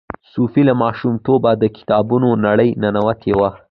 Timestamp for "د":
1.57-1.63